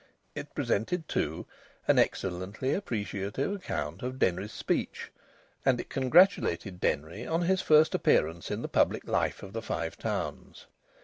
[0.33, 1.45] It presented, too,
[1.87, 5.11] an excellently appreciative account of Denry's speech,
[5.63, 9.99] and it congratulated Denry on his first appearance in the public life of the Five
[9.99, 10.65] Towns.